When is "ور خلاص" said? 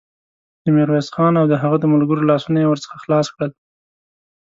2.69-3.27